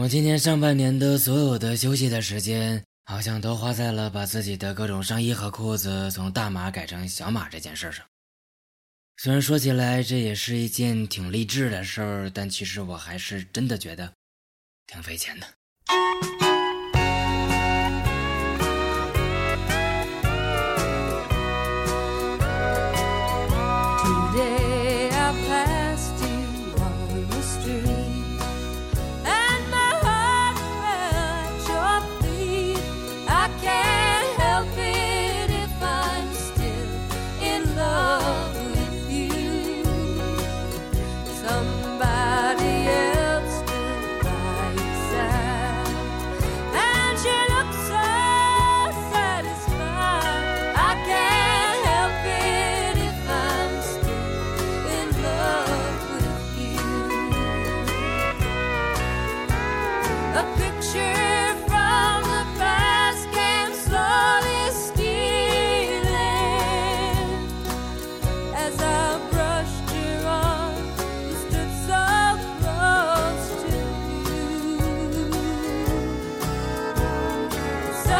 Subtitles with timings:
[0.00, 8.06] 我今年上半年的所有的休息的时间，好像都花在了把自己的各种上衣和裤子从大码改成小码这件事上。
[9.16, 14.12] 虽然说起来这也是一件挺励志的事儿，但其实我还是真的觉得
[14.86, 15.57] 挺费钱的。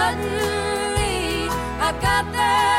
[0.09, 1.49] suddenly
[1.81, 2.78] I've got that.